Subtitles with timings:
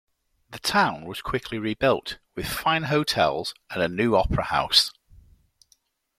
[0.49, 4.91] The town was quickly rebuilt with fine hotels and a new opera house.